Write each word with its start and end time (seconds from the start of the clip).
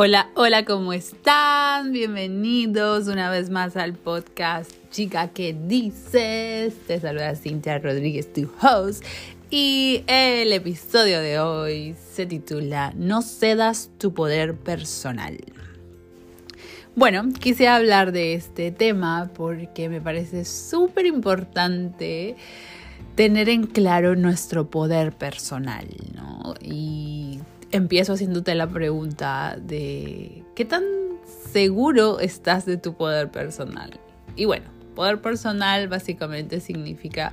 Hola, 0.00 0.28
hola, 0.36 0.64
¿cómo 0.64 0.92
están? 0.92 1.90
Bienvenidos 1.90 3.08
una 3.08 3.30
vez 3.30 3.50
más 3.50 3.76
al 3.76 3.94
podcast 3.94 4.70
Chica, 4.92 5.30
¿qué 5.30 5.56
dices? 5.66 6.72
Te 6.86 7.00
saluda 7.00 7.34
Cintia 7.34 7.80
Rodríguez, 7.80 8.32
tu 8.32 8.48
host. 8.62 9.04
Y 9.50 10.04
el 10.06 10.52
episodio 10.52 11.20
de 11.20 11.40
hoy 11.40 11.96
se 12.12 12.26
titula 12.26 12.92
No 12.94 13.22
cedas 13.22 13.90
tu 13.98 14.14
poder 14.14 14.54
personal. 14.54 15.36
Bueno, 16.94 17.24
quise 17.40 17.66
hablar 17.66 18.12
de 18.12 18.34
este 18.34 18.70
tema 18.70 19.32
porque 19.34 19.88
me 19.88 20.00
parece 20.00 20.44
súper 20.44 21.06
importante 21.06 22.36
tener 23.16 23.48
en 23.48 23.66
claro 23.66 24.14
nuestro 24.14 24.70
poder 24.70 25.12
personal, 25.12 25.88
¿no? 26.14 26.54
Y 26.62 27.17
empiezo 27.70 28.14
haciéndote 28.14 28.54
la 28.54 28.68
pregunta 28.68 29.58
de 29.60 30.44
¿qué 30.54 30.64
tan 30.64 30.84
seguro 31.52 32.20
estás 32.20 32.66
de 32.66 32.76
tu 32.76 32.94
poder 32.94 33.30
personal? 33.30 33.98
Y 34.36 34.44
bueno, 34.44 34.66
poder 34.94 35.20
personal 35.20 35.88
básicamente 35.88 36.60
significa 36.60 37.32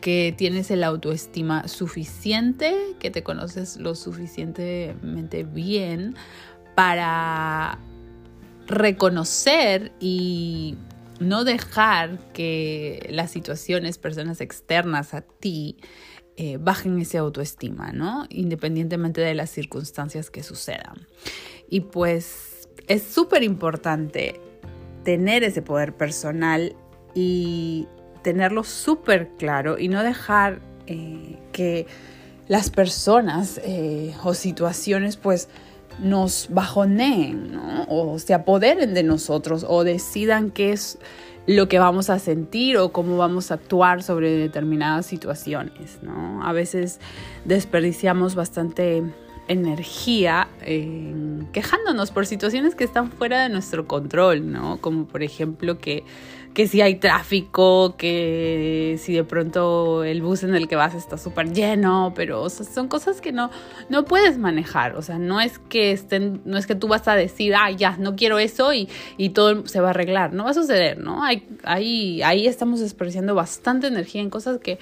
que 0.00 0.34
tienes 0.36 0.70
el 0.70 0.82
autoestima 0.84 1.68
suficiente, 1.68 2.74
que 2.98 3.10
te 3.10 3.22
conoces 3.22 3.76
lo 3.76 3.94
suficientemente 3.94 5.44
bien 5.44 6.16
para 6.74 7.78
reconocer 8.66 9.92
y 10.00 10.76
no 11.20 11.44
dejar 11.44 12.18
que 12.32 13.06
las 13.10 13.30
situaciones, 13.30 13.98
personas 13.98 14.40
externas 14.40 15.14
a 15.14 15.20
ti, 15.20 15.76
eh, 16.36 16.58
bajen 16.60 17.00
ese 17.00 17.18
autoestima, 17.18 17.92
¿no? 17.92 18.26
Independientemente 18.28 19.20
de 19.20 19.34
las 19.34 19.50
circunstancias 19.50 20.30
que 20.30 20.42
sucedan. 20.42 21.06
Y 21.68 21.80
pues 21.80 22.68
es 22.88 23.02
súper 23.02 23.42
importante 23.42 24.40
tener 25.04 25.44
ese 25.44 25.62
poder 25.62 25.94
personal 25.94 26.74
y 27.14 27.86
tenerlo 28.22 28.64
súper 28.64 29.28
claro 29.38 29.78
y 29.78 29.88
no 29.88 30.02
dejar 30.02 30.60
eh, 30.86 31.38
que 31.52 31.86
las 32.48 32.70
personas 32.70 33.60
eh, 33.64 34.14
o 34.24 34.34
situaciones 34.34 35.16
pues 35.16 35.48
nos 36.00 36.48
bajoneen 36.50 37.52
¿no? 37.52 37.86
o 37.88 38.18
se 38.18 38.34
apoderen 38.34 38.94
de 38.94 39.04
nosotros 39.04 39.64
o 39.68 39.84
decidan 39.84 40.50
qué 40.50 40.72
es 40.72 40.98
lo 41.46 41.68
que 41.68 41.78
vamos 41.78 42.08
a 42.10 42.18
sentir 42.18 42.78
o 42.78 42.90
cómo 42.90 43.16
vamos 43.16 43.50
a 43.50 43.54
actuar 43.54 44.02
sobre 44.02 44.30
determinadas 44.30 45.06
situaciones, 45.06 45.98
¿no? 46.02 46.42
A 46.42 46.52
veces 46.52 47.00
desperdiciamos 47.44 48.34
bastante 48.34 49.02
energía 49.46 50.48
quejándonos 51.52 52.10
por 52.10 52.24
situaciones 52.24 52.74
que 52.74 52.84
están 52.84 53.10
fuera 53.12 53.42
de 53.42 53.50
nuestro 53.50 53.86
control, 53.86 54.50
¿no? 54.50 54.80
Como 54.80 55.06
por 55.06 55.22
ejemplo 55.22 55.78
que 55.78 56.02
que 56.54 56.68
si 56.68 56.80
hay 56.80 56.94
tráfico, 56.94 57.96
que 57.96 58.96
si 59.00 59.12
de 59.12 59.24
pronto 59.24 60.04
el 60.04 60.22
bus 60.22 60.44
en 60.44 60.54
el 60.54 60.68
que 60.68 60.76
vas 60.76 60.94
está 60.94 61.18
súper 61.18 61.52
lleno, 61.52 62.12
pero 62.14 62.48
son 62.48 62.86
cosas 62.86 63.20
que 63.20 63.32
no, 63.32 63.50
no 63.88 64.04
puedes 64.04 64.38
manejar. 64.38 64.94
O 64.94 65.02
sea, 65.02 65.18
no 65.18 65.40
es 65.40 65.58
que 65.58 65.90
estén, 65.90 66.40
no 66.44 66.56
es 66.56 66.68
que 66.68 66.76
tú 66.76 66.86
vas 66.86 67.08
a 67.08 67.16
decir, 67.16 67.54
ah, 67.56 67.72
ya, 67.72 67.96
no 67.96 68.14
quiero 68.14 68.38
eso 68.38 68.72
y, 68.72 68.88
y 69.16 69.30
todo 69.30 69.66
se 69.66 69.80
va 69.80 69.88
a 69.88 69.90
arreglar. 69.90 70.32
No 70.32 70.44
va 70.44 70.50
a 70.50 70.54
suceder, 70.54 70.98
¿no? 70.98 71.24
Hay, 71.24 71.44
ahí, 71.64 72.22
ahí 72.22 72.46
estamos 72.46 72.78
desperdiciando 72.78 73.34
bastante 73.34 73.88
energía 73.88 74.22
en 74.22 74.30
cosas 74.30 74.58
que, 74.58 74.78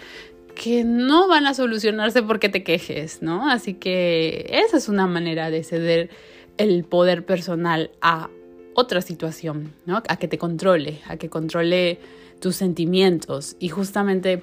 que 0.55 0.85
no 0.85 1.27
van 1.27 1.47
a 1.47 1.55
solucionarse 1.55 2.23
porque 2.23 2.51
te 2.51 2.63
quejes, 2.63 3.23
¿no? 3.23 3.51
Así 3.51 3.73
que 3.73 4.45
esa 4.51 4.77
es 4.77 4.91
una 4.91 5.07
manera 5.07 5.49
de 5.49 5.65
ceder 5.65 6.11
el 6.59 6.85
poder 6.85 7.25
personal 7.25 7.93
a 8.03 8.29
otra 8.75 9.03
situación, 9.03 9.73
¿no? 9.87 10.03
A 10.09 10.17
que 10.17 10.29
te 10.29 10.39
controle, 10.39 11.01
a 11.07 11.17
que 11.17 11.29
controle 11.29 11.99
tus 12.41 12.57
sentimientos 12.57 13.57
y 13.59 13.69
justamente 13.69 14.43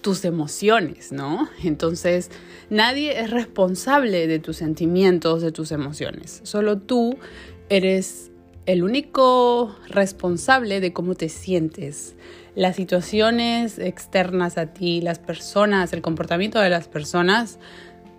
tus 0.00 0.24
emociones, 0.26 1.12
¿no? 1.12 1.48
Entonces, 1.64 2.30
nadie 2.68 3.20
es 3.20 3.30
responsable 3.30 4.26
de 4.26 4.38
tus 4.38 4.58
sentimientos, 4.58 5.40
de 5.40 5.50
tus 5.50 5.72
emociones. 5.72 6.40
Solo 6.44 6.78
tú 6.78 7.16
eres 7.70 8.30
el 8.66 8.82
único 8.82 9.74
responsable 9.88 10.80
de 10.80 10.92
cómo 10.92 11.14
te 11.14 11.28
sientes. 11.28 12.14
Las 12.54 12.76
situaciones 12.76 13.78
externas 13.78 14.58
a 14.58 14.66
ti, 14.66 15.00
las 15.00 15.18
personas, 15.18 15.92
el 15.92 16.02
comportamiento 16.02 16.60
de 16.60 16.70
las 16.70 16.86
personas, 16.86 17.58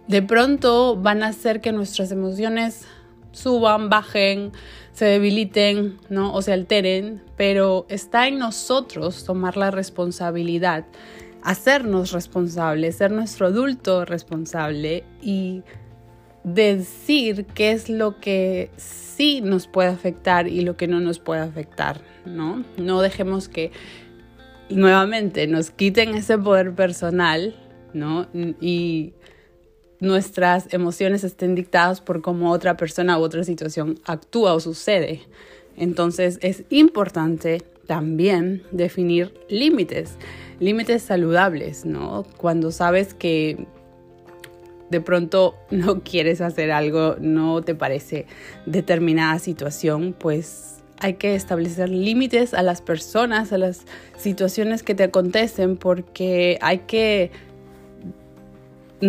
de 0.07 0.21
pronto 0.21 0.95
van 0.95 1.23
a 1.23 1.27
hacer 1.27 1.61
que 1.61 1.71
nuestras 1.71 2.11
emociones 2.11 2.85
suban, 3.35 3.89
bajen, 3.89 4.51
se 4.93 5.05
debiliten, 5.05 5.97
¿no? 6.09 6.33
O 6.33 6.41
se 6.41 6.53
alteren, 6.53 7.21
pero 7.35 7.85
está 7.89 8.27
en 8.27 8.39
nosotros 8.39 9.25
tomar 9.25 9.57
la 9.57 9.71
responsabilidad, 9.71 10.85
hacernos 11.43 12.11
responsables, 12.11 12.95
ser 12.95 13.11
nuestro 13.11 13.47
adulto 13.47 14.05
responsable 14.05 15.03
y 15.21 15.63
decir 16.43 17.45
qué 17.53 17.71
es 17.71 17.89
lo 17.89 18.19
que 18.19 18.71
sí 18.77 19.41
nos 19.41 19.67
puede 19.67 19.89
afectar 19.89 20.47
y 20.47 20.61
lo 20.61 20.77
que 20.77 20.87
no 20.87 20.99
nos 21.01 21.19
puede 21.19 21.41
afectar, 21.41 22.01
¿no? 22.25 22.63
No 22.77 23.01
dejemos 23.01 23.49
que 23.49 23.71
nuevamente 24.69 25.47
nos 25.47 25.71
quiten 25.71 26.15
ese 26.15 26.37
poder 26.37 26.73
personal, 26.73 27.55
¿no? 27.93 28.27
Y 28.61 29.13
nuestras 29.99 30.73
emociones 30.73 31.23
estén 31.23 31.55
dictadas 31.55 32.01
por 32.01 32.21
cómo 32.21 32.51
otra 32.51 32.77
persona 32.77 33.17
u 33.17 33.21
otra 33.21 33.43
situación 33.43 33.99
actúa 34.05 34.53
o 34.53 34.59
sucede. 34.59 35.21
Entonces 35.77 36.37
es 36.41 36.63
importante 36.69 37.63
también 37.87 38.63
definir 38.71 39.33
límites, 39.49 40.17
límites 40.59 41.03
saludables, 41.03 41.85
¿no? 41.85 42.25
Cuando 42.37 42.71
sabes 42.71 43.13
que 43.13 43.67
de 44.89 45.01
pronto 45.01 45.55
no 45.71 46.01
quieres 46.03 46.41
hacer 46.41 46.71
algo, 46.71 47.15
no 47.19 47.61
te 47.61 47.75
parece 47.75 48.25
determinada 48.65 49.39
situación, 49.39 50.15
pues 50.17 50.71
hay 50.99 51.15
que 51.15 51.35
establecer 51.35 51.89
límites 51.89 52.53
a 52.53 52.63
las 52.63 52.81
personas, 52.81 53.51
a 53.51 53.57
las 53.57 53.81
situaciones 54.17 54.81
que 54.81 54.95
te 54.95 55.03
acontecen, 55.03 55.75
porque 55.75 56.57
hay 56.61 56.79
que 56.79 57.31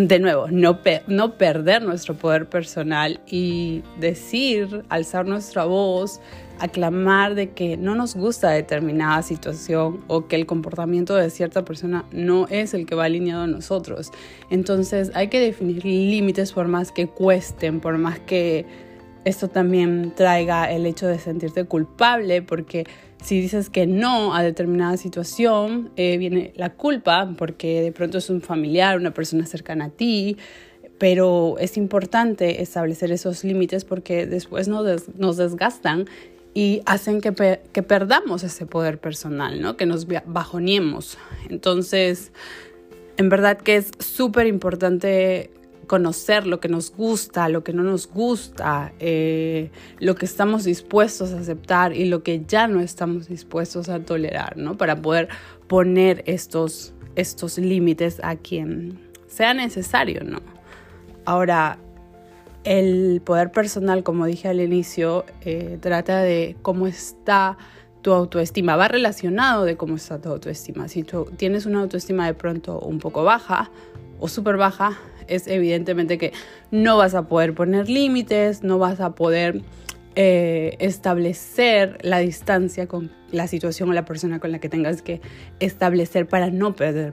de 0.05 0.19
nuevo, 0.19 0.49
no, 0.51 0.81
no 1.07 1.39
perder 1.39 1.83
nuestro 1.83 2.15
poder 2.15 2.49
personal 2.49 3.21
y 3.27 3.83
decir, 3.99 4.85
alzar 4.91 5.27
nuestra 5.27 5.65
voz, 5.65 6.21
aclamar 6.59 7.35
de 7.35 7.51
que 7.51 7.77
no 7.77 7.95
nos 7.95 8.15
gusta 8.15 8.51
determinada 8.51 9.23
situación 9.23 10.05
o 10.07 10.27
que 10.27 10.37
el 10.37 10.45
comportamiento 10.45 11.15
de 11.15 11.31
cierta 11.31 11.65
persona 11.65 12.05
no 12.13 12.47
es 12.49 12.75
el 12.75 12.85
que 12.85 12.95
va 12.95 13.05
alineado 13.05 13.43
a 13.43 13.47
nosotros. 13.47 14.11
Entonces 14.51 15.11
hay 15.15 15.29
que 15.29 15.41
definir 15.41 15.85
límites 15.85 16.53
por 16.53 16.69
más 16.69 16.93
que 16.93 17.07
cuesten, 17.07 17.81
por 17.81 17.97
más 17.97 18.19
que 18.21 18.67
esto 19.27 19.49
también 19.49 20.13
traiga 20.15 20.71
el 20.71 20.87
hecho 20.87 21.09
de 21.09 21.19
sentirte 21.19 21.65
culpable, 21.65 22.43
porque 22.43 22.87
si 23.23 23.41
dices 23.41 23.71
que 23.71 23.87
no 23.89 24.37
a 24.37 24.43
determinada 24.45 24.97
situación, 24.97 25.91
eh, 25.97 26.17
viene 26.17 26.53
la 26.55 26.75
culpa, 26.75 27.35
porque 27.37 27.83
de 27.83 27.91
pronto 27.91 28.19
es 28.19 28.31
un 28.31 28.41
familiar, 28.41 28.97
una 28.97 29.13
persona 29.13 29.45
cercana 29.45 29.87
a 29.87 29.91
ti, 29.91 30.37
pero 30.99 31.57
es 31.59 31.77
importante 31.77 32.63
establecer 32.63 33.11
esos 33.11 33.43
límites 33.43 33.85
porque 33.85 34.27
después 34.27 34.69
nos, 34.69 35.09
nos 35.19 35.37
desgastan 35.37 36.07
y 36.55 36.83
hacen 36.87 37.21
que, 37.21 37.33
perdamos 37.83 38.45
ese 38.45 38.65
poder 38.65 39.01
personal, 39.01 39.61
¿no? 39.61 39.77
que 39.77 39.87
nos 39.87 40.07
bajoniemos. 40.07 41.19
Entonces, 41.51 42.31
en 43.17 43.29
verdad 43.29 43.59
que 43.59 43.75
es 43.75 43.91
súper 43.99 44.47
importante 44.47 45.51
conocer 45.87 46.47
lo 46.47 46.61
que 46.61 46.69
nos 46.69 46.93
gusta, 46.93 47.49
lo 47.49 47.63
que 47.65 47.73
no 47.73 47.83
nos 47.83 48.09
gusta, 48.09 48.93
eh, 48.99 49.71
lo 49.99 50.15
que 50.15 50.27
estamos 50.27 50.65
dispuestos 50.65 51.33
a 51.33 51.41
aceptar 51.41 51.95
y 51.95 52.07
lo 52.07 52.23
que 52.23 52.45
ya 52.47 52.69
no 52.69 52.81
estamos 52.81 53.29
dispuestos 53.29 53.89
a 53.89 54.01
tolerar, 54.01 54.57
¿no? 54.57 54.77
Para 54.77 55.01
poder 55.01 55.29
poner 55.69 56.23
estos, 56.27 56.95
estos 57.15 57.59
límites 57.59 58.21
a 58.23 58.37
quien 58.37 58.99
sea 59.27 59.55
necesario, 59.55 60.25
¿no? 60.25 60.41
Ahora, 61.25 61.79
el 62.65 63.23
poder 63.25 63.53
personal, 63.53 64.03
como 64.03 64.27
dije 64.27 64.49
al 64.49 64.61
inicio, 64.61 65.25
eh, 65.43 65.79
trata 65.81 66.21
de 66.23 66.57
cómo 66.63 66.87
está 66.87 67.57
tu 68.03 68.13
autoestima, 68.13 68.77
va 68.77 68.89
relacionado 68.89 69.65
de 69.65 69.77
cómo 69.77 69.97
está 69.97 70.21
tu 70.21 70.29
autoestima. 70.29 70.89
Si 70.89 71.03
tú 71.03 71.27
tienes 71.37 71.67
una 71.67 71.81
autoestima 71.81 72.27
de 72.27 72.35
pronto 72.35 72.79
un 72.81 72.99
poco 72.99 73.25
baja 73.25 73.71
o 74.19 74.29
súper 74.29 74.57
baja, 74.57 74.99
es 75.29 75.47
evidentemente 75.47 76.19
que 76.19 76.33
no 76.71 76.97
vas 76.97 77.15
a 77.15 77.29
poder 77.29 77.55
poner 77.55 77.89
límites, 77.89 78.63
no 78.63 78.79
vas 78.79 79.01
a 79.01 79.15
poder 79.15 79.63
eh, 80.19 80.77
establecer 80.79 81.99
la 82.01 82.21
distancia 82.21 82.87
con 82.87 83.11
la 83.33 83.47
situación 83.49 83.91
o 83.91 83.93
la 83.93 84.07
persona 84.07 84.41
con 84.41 84.51
la 84.51 84.59
que 84.59 84.71
tengas 84.71 85.03
que 85.03 85.21
establecer 85.61 86.27
para 86.27 86.49
no 86.49 86.75
perder, 86.75 87.13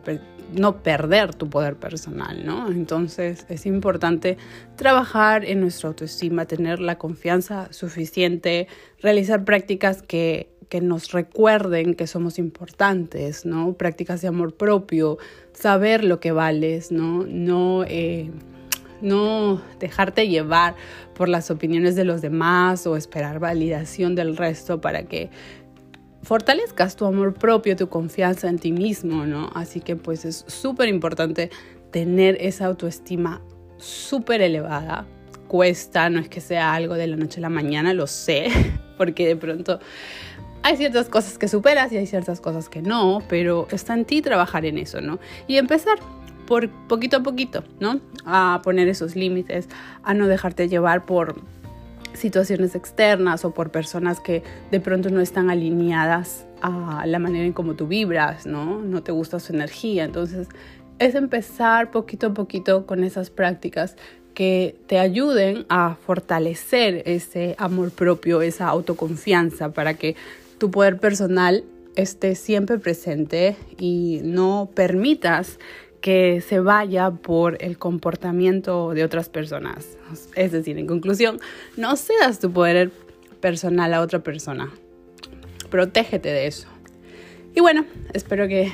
no 0.54 0.82
perder 0.82 1.36
tu 1.36 1.50
poder 1.50 1.76
personal, 1.76 2.46
¿no? 2.46 2.70
Entonces 2.70 3.46
es 3.50 3.66
importante 3.66 4.38
trabajar 4.78 5.44
en 5.44 5.60
nuestra 5.60 5.90
autoestima, 5.90 6.46
tener 6.46 6.80
la 6.80 6.98
confianza 6.98 7.68
suficiente, 7.72 8.70
realizar 9.02 9.44
prácticas 9.44 10.02
que, 10.02 10.53
que 10.70 10.82
nos 10.82 11.12
recuerden 11.12 11.96
que 11.96 12.08
somos 12.08 12.40
importantes, 12.40 13.46
¿no? 13.46 13.74
Prácticas 13.74 14.22
de 14.22 14.28
amor 14.28 14.56
propio, 14.56 15.18
saber 15.54 16.04
lo 16.04 16.20
que 16.20 16.32
vales, 16.32 16.92
¿no? 16.92 17.26
Eh, 17.86 18.32
no 19.02 19.62
dejarte 19.80 20.28
llevar 20.28 20.76
por 21.14 21.30
las 21.30 21.52
opiniones 21.52 21.96
de 21.96 22.06
los 22.06 22.22
demás 22.22 22.88
o 22.88 22.96
esperar 22.96 23.40
validación 23.40 24.16
del 24.16 24.38
resto 24.38 24.82
para 24.82 25.04
que 25.04 25.30
fortalezcas 26.24 26.96
tu 26.96 27.06
amor 27.06 27.34
propio, 27.34 27.76
tu 27.76 27.90
confianza 27.90 28.48
en 28.48 28.58
ti 28.58 28.72
mismo, 28.72 29.26
¿no? 29.26 29.52
Así 29.54 29.82
que 29.82 29.96
pues 29.96 30.26
es 30.26 30.46
súper 30.48 30.88
importante 30.88 31.52
tener 31.92 32.38
esa 32.40 32.66
autoestima 32.66 33.42
súper 33.78 34.42
elevada. 34.42 35.06
Cuesta, 35.48 36.10
no 36.10 36.20
es 36.20 36.30
que 36.30 36.42
sea 36.42 36.74
algo 36.74 36.96
de 36.96 37.06
la 37.06 37.18
noche 37.18 37.40
a 37.40 37.42
la 37.42 37.50
mañana, 37.50 37.94
lo 37.94 38.08
sé, 38.08 38.48
porque 38.98 39.28
de 39.28 39.36
pronto 39.36 39.80
hay 40.64 40.78
ciertas 40.78 41.10
cosas 41.10 41.38
que 41.38 41.48
superas 41.48 41.92
y 41.92 41.98
hay 41.98 42.08
ciertas 42.08 42.40
cosas 42.40 42.70
que 42.70 42.82
no, 42.82 43.22
pero 43.28 43.68
está 43.72 43.94
en 43.94 44.06
ti 44.06 44.22
trabajar 44.22 44.66
en 44.66 44.78
eso, 44.78 45.02
¿no? 45.02 45.20
Y 45.48 45.58
empezar 45.58 46.00
por 46.48 46.70
poquito 46.88 47.18
a 47.18 47.24
poquito, 47.24 47.64
¿no? 47.80 48.00
A 48.26 48.62
poner 48.64 48.88
esos 48.88 49.16
límites, 49.16 49.68
a 50.04 50.14
no 50.14 50.28
dejarte 50.28 50.70
llevar 50.70 51.06
por 51.06 51.42
situaciones 52.14 52.76
externas 52.76 53.44
o 53.44 53.54
por 53.54 53.72
personas 53.72 54.20
que 54.20 54.44
de 54.72 54.80
pronto 54.80 55.10
no 55.10 55.20
están 55.20 55.50
alineadas 55.50 56.46
a 56.62 57.06
la 57.06 57.20
manera 57.20 57.46
en 57.46 57.54
cómo 57.54 57.74
tú 57.74 57.88
vibras, 57.88 58.46
¿no? 58.46 58.82
No 58.82 59.04
te 59.04 59.12
gusta 59.12 59.40
su 59.40 59.54
energía. 59.54 60.06
Entonces, 60.06 60.48
es 61.00 61.16
empezar 61.16 61.92
poquito 61.92 62.28
a 62.28 62.34
poquito 62.34 62.86
con 62.86 63.04
esas 63.04 63.30
prácticas 63.30 63.98
que 64.34 64.80
te 64.88 65.00
ayuden 65.00 65.66
a 65.70 65.96
fortalecer 65.96 67.04
ese 67.06 67.56
amor 67.58 67.92
propio, 67.92 68.42
esa 68.42 68.68
autoconfianza, 68.68 69.74
para 69.74 69.96
que 69.96 70.16
tu 70.58 70.72
poder 70.72 71.00
personal 71.00 71.64
esté 71.96 72.36
siempre 72.36 72.80
presente 72.80 73.56
y 73.78 74.22
no 74.24 74.70
permitas 74.74 75.60
que 76.02 76.42
se 76.42 76.60
vaya 76.60 77.12
por 77.12 77.64
el 77.64 77.78
comportamiento 77.78 78.94
de 78.94 79.06
otras 79.06 79.30
personas. 79.30 79.98
Es 80.36 80.52
decir, 80.52 80.78
en 80.78 80.86
conclusión, 80.86 81.40
no 81.78 81.96
cedas 81.96 82.40
tu 82.40 82.52
poder 82.52 82.92
personal 83.40 83.94
a 83.94 84.02
otra 84.02 84.20
persona. 84.20 84.70
Protégete 85.70 86.30
de 86.30 86.48
eso. 86.48 86.68
Y 87.56 87.62
bueno, 87.62 87.86
espero 88.14 88.48
que 88.48 88.72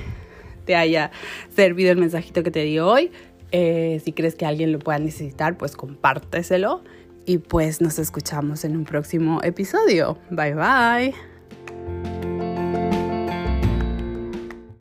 te 0.66 0.76
haya 0.76 1.12
servido 1.56 1.92
el 1.92 1.98
mensajito 1.98 2.42
que 2.42 2.52
te 2.52 2.64
di 2.64 2.80
hoy. 2.80 3.12
Eh, 3.52 4.02
si 4.04 4.12
crees 4.12 4.36
que 4.36 4.46
alguien 4.46 4.72
lo 4.72 4.80
pueda 4.80 5.00
necesitar, 5.00 5.58
pues 5.58 5.76
compárteselo. 5.76 6.84
Y 7.26 7.38
pues 7.38 7.80
nos 7.80 8.00
escuchamos 8.00 8.66
en 8.66 8.76
un 8.76 8.86
próximo 8.86 9.40
episodio. 9.44 10.18
Bye 10.32 10.56
bye. 10.56 11.29